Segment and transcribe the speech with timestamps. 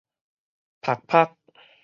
[0.81, 1.35] 曝曝